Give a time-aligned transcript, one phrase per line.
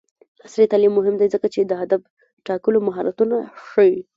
[0.45, 2.01] عصري تعلیم مهم دی ځکه چې د هدف
[2.47, 3.97] ټاکلو مهارتونه ښيي.